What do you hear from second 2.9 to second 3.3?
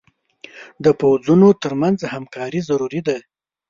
ده.